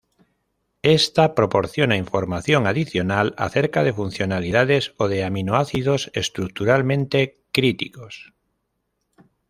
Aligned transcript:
Esta 0.81 1.35
proporciona 1.35 1.95
información 1.95 2.65
adicional 2.65 3.35
acerca 3.37 3.83
de 3.83 3.93
funcionalidades 3.93 4.95
o 4.97 5.07
de 5.07 5.23
aminoácidos 5.23 6.09
estructuralmente 6.15 7.43
críticos. 7.51 8.33